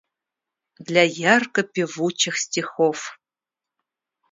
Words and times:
Для 0.79 1.03
ярко 1.03 1.63
певучих 1.63 2.37
стихов 2.37 3.19